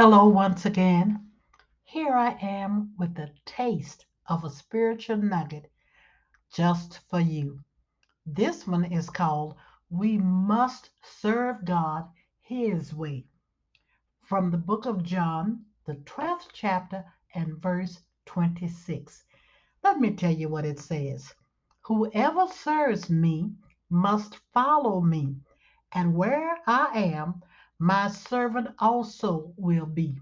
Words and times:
Hello, 0.00 0.28
once 0.28 0.64
again. 0.64 1.26
Here 1.82 2.14
I 2.14 2.38
am 2.40 2.94
with 3.00 3.18
a 3.18 3.32
taste 3.44 4.06
of 4.28 4.44
a 4.44 4.48
spiritual 4.48 5.16
nugget 5.16 5.72
just 6.54 7.00
for 7.10 7.18
you. 7.18 7.64
This 8.24 8.64
one 8.64 8.84
is 8.84 9.10
called 9.10 9.56
We 9.90 10.16
Must 10.16 10.90
Serve 11.02 11.64
God 11.64 12.08
His 12.42 12.94
Way 12.94 13.26
from 14.22 14.52
the 14.52 14.56
book 14.56 14.86
of 14.86 15.02
John, 15.02 15.64
the 15.84 15.94
12th 15.94 16.50
chapter, 16.52 17.04
and 17.34 17.60
verse 17.60 18.00
26. 18.26 19.24
Let 19.82 19.98
me 19.98 20.14
tell 20.14 20.30
you 20.30 20.48
what 20.48 20.64
it 20.64 20.78
says 20.78 21.34
Whoever 21.80 22.46
serves 22.46 23.10
me 23.10 23.50
must 23.90 24.36
follow 24.54 25.00
me, 25.00 25.40
and 25.90 26.14
where 26.14 26.58
I 26.68 26.86
am, 26.94 27.42
my 27.80 28.08
servant 28.08 28.68
also 28.80 29.52
will 29.56 29.86
be. 29.86 30.18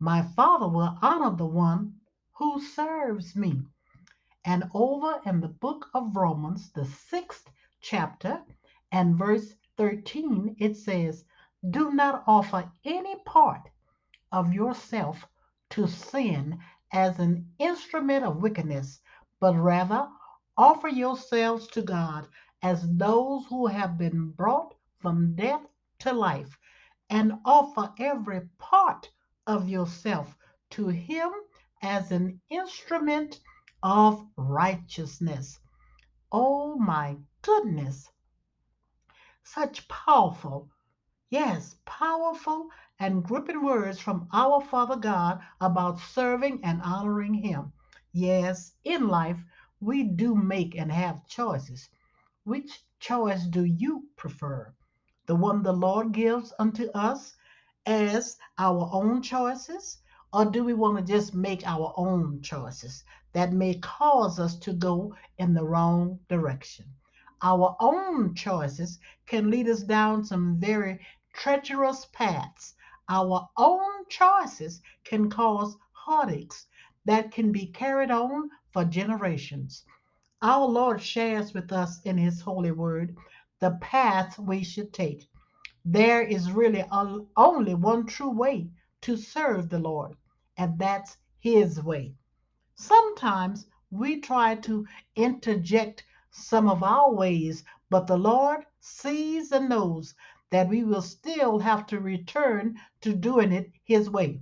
My 0.00 0.22
Father 0.22 0.66
will 0.66 0.98
honor 1.00 1.36
the 1.36 1.46
one 1.46 2.00
who 2.32 2.60
serves 2.60 3.36
me. 3.36 3.62
And 4.44 4.68
over 4.74 5.20
in 5.24 5.40
the 5.40 5.48
book 5.48 5.88
of 5.94 6.16
Romans, 6.16 6.72
the 6.72 6.84
sixth 6.84 7.48
chapter, 7.80 8.42
and 8.90 9.16
verse 9.16 9.54
13, 9.76 10.56
it 10.58 10.76
says, 10.76 11.24
Do 11.70 11.92
not 11.92 12.24
offer 12.26 12.72
any 12.84 13.16
part 13.20 13.68
of 14.32 14.52
yourself 14.52 15.24
to 15.70 15.86
sin 15.86 16.58
as 16.92 17.20
an 17.20 17.52
instrument 17.60 18.24
of 18.24 18.42
wickedness, 18.42 19.00
but 19.38 19.54
rather 19.54 20.08
offer 20.56 20.88
yourselves 20.88 21.68
to 21.68 21.82
God 21.82 22.26
as 22.62 22.82
those 22.96 23.46
who 23.46 23.68
have 23.68 23.96
been 23.96 24.32
brought 24.32 24.74
from 24.98 25.36
death 25.36 25.64
to 26.00 26.12
life 26.12 26.58
and 27.10 27.32
offer 27.44 27.92
every 27.98 28.40
part 28.58 29.10
of 29.46 29.68
yourself 29.68 30.36
to 30.70 30.86
Him 30.86 31.30
as 31.82 32.12
an 32.12 32.40
instrument 32.48 33.40
of 33.82 34.24
righteousness. 34.36 35.58
Oh 36.30 36.76
my 36.76 37.18
goodness. 37.42 38.08
Such 39.42 39.88
powerful, 39.88 40.70
yes, 41.30 41.74
powerful 41.84 42.68
and 43.00 43.24
gripping 43.24 43.64
words 43.64 43.98
from 43.98 44.28
our 44.32 44.60
Father 44.60 44.96
God 44.96 45.40
about 45.60 45.98
serving 45.98 46.60
and 46.62 46.80
honoring 46.82 47.34
Him. 47.34 47.72
Yes, 48.12 48.72
in 48.84 49.08
life, 49.08 49.42
we 49.80 50.04
do 50.04 50.36
make 50.36 50.76
and 50.76 50.92
have 50.92 51.26
choices. 51.26 51.88
Which 52.44 52.84
choice 53.00 53.44
do 53.46 53.64
you 53.64 54.04
prefer? 54.16 54.72
The 55.30 55.36
one 55.36 55.62
the 55.62 55.72
Lord 55.72 56.10
gives 56.10 56.52
unto 56.58 56.90
us 56.90 57.36
as 57.86 58.36
our 58.58 58.90
own 58.92 59.22
choices? 59.22 59.98
Or 60.32 60.44
do 60.44 60.64
we 60.64 60.74
want 60.74 60.98
to 60.98 61.04
just 61.04 61.36
make 61.36 61.64
our 61.64 61.94
own 61.96 62.42
choices 62.42 63.04
that 63.32 63.52
may 63.52 63.74
cause 63.74 64.40
us 64.40 64.56
to 64.56 64.72
go 64.72 65.14
in 65.38 65.54
the 65.54 65.62
wrong 65.62 66.18
direction? 66.28 66.86
Our 67.42 67.76
own 67.78 68.34
choices 68.34 68.98
can 69.26 69.52
lead 69.52 69.68
us 69.68 69.84
down 69.84 70.24
some 70.24 70.58
very 70.58 70.98
treacherous 71.32 72.06
paths. 72.06 72.74
Our 73.08 73.48
own 73.56 74.06
choices 74.08 74.82
can 75.04 75.30
cause 75.30 75.76
heartaches 75.92 76.66
that 77.04 77.30
can 77.30 77.52
be 77.52 77.66
carried 77.66 78.10
on 78.10 78.50
for 78.72 78.84
generations. 78.84 79.84
Our 80.42 80.66
Lord 80.66 81.00
shares 81.00 81.54
with 81.54 81.70
us 81.70 82.00
in 82.02 82.18
His 82.18 82.40
holy 82.40 82.72
word 82.72 83.16
the 83.60 83.72
path 83.80 84.38
we 84.38 84.64
should 84.64 84.92
take. 84.92 85.28
There 85.84 86.22
is 86.22 86.50
really 86.52 86.84
only 87.36 87.74
one 87.74 88.06
true 88.06 88.30
way 88.30 88.70
to 89.02 89.16
serve 89.16 89.68
the 89.68 89.78
Lord, 89.78 90.16
and 90.56 90.78
that's 90.78 91.16
His 91.38 91.82
way. 91.82 92.14
Sometimes 92.74 93.66
we 93.90 94.20
try 94.20 94.54
to 94.56 94.86
interject 95.16 96.04
some 96.30 96.68
of 96.68 96.82
our 96.82 97.12
ways, 97.12 97.64
but 97.90 98.06
the 98.06 98.16
Lord 98.16 98.64
sees 98.80 99.52
and 99.52 99.68
knows 99.68 100.14
that 100.50 100.68
we 100.68 100.84
will 100.84 101.02
still 101.02 101.58
have 101.58 101.86
to 101.86 102.00
return 102.00 102.76
to 103.02 103.14
doing 103.14 103.52
it 103.52 103.70
His 103.84 104.08
way. 104.10 104.40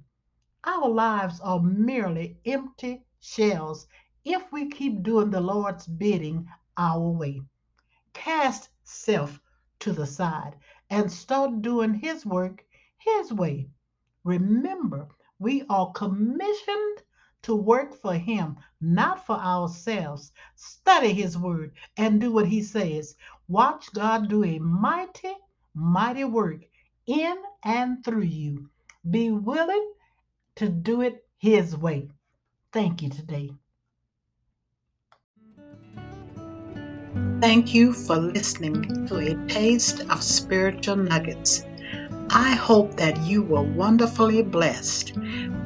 Our 0.64 0.88
lives 0.88 1.40
are 1.40 1.60
merely 1.60 2.38
empty 2.44 3.04
shells 3.20 3.86
if 4.24 4.52
we 4.52 4.68
keep 4.68 5.02
doing 5.02 5.30
the 5.30 5.40
Lord's 5.40 5.86
bidding 5.86 6.48
our 6.76 7.10
way. 7.10 7.40
Cast 8.12 8.68
self 8.88 9.38
to 9.78 9.93
the 9.93 10.06
side 10.06 10.56
and 10.88 11.12
start 11.12 11.60
doing 11.60 11.93
His 11.94 12.25
work 12.25 12.65
His 12.97 13.32
way. 13.32 13.69
Remember, 14.25 15.09
we 15.38 15.65
are 15.69 15.93
commissioned 15.93 17.03
to 17.43 17.54
work 17.54 17.94
for 17.94 18.15
Him, 18.15 18.56
not 18.81 19.27
for 19.27 19.37
ourselves. 19.37 20.32
Study 20.56 21.12
His 21.12 21.37
Word 21.37 21.72
and 21.97 22.21
do 22.21 22.32
what 22.32 22.47
He 22.47 22.62
says. 22.62 23.15
Watch 23.47 23.93
God 23.93 24.28
do 24.28 24.43
a 24.43 24.59
mighty, 24.59 25.34
mighty 25.75 26.25
work 26.25 26.62
in 27.06 27.37
and 27.62 28.04
through 28.04 28.22
you. 28.22 28.71
Be 29.09 29.31
willing 29.31 29.93
to 30.56 30.69
do 30.69 31.03
it 31.03 31.25
His 31.37 31.77
way. 31.77 32.09
Thank 32.72 33.03
you 33.03 33.10
today. 33.10 33.50
Thank 37.41 37.72
you 37.72 37.93
for 37.93 38.16
listening 38.16 39.06
to 39.06 39.19
a 39.19 39.47
taste 39.47 40.00
of 40.10 40.25
spiritual 40.25 40.97
nuggets. 40.97 41.65
I 42.31 42.50
hope 42.56 42.97
that 42.97 43.16
you 43.22 43.43
were 43.43 43.62
wonderfully 43.62 44.43
blessed. 44.43 45.15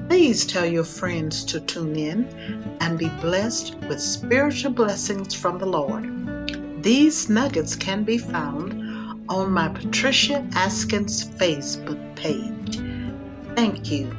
Please 0.06 0.44
tell 0.44 0.66
your 0.66 0.84
friends 0.84 1.44
to 1.46 1.60
tune 1.60 1.96
in 1.96 2.76
and 2.82 2.98
be 2.98 3.08
blessed 3.22 3.76
with 3.88 4.00
spiritual 4.00 4.72
blessings 4.72 5.32
from 5.32 5.58
the 5.58 5.64
Lord. 5.64 6.82
These 6.82 7.30
nuggets 7.30 7.74
can 7.74 8.04
be 8.04 8.18
found 8.18 8.74
on 9.30 9.50
my 9.50 9.70
Patricia 9.70 10.46
Askins 10.52 11.24
Facebook 11.24 12.16
page. 12.16 12.80
Thank 13.56 13.90
you 13.90 14.14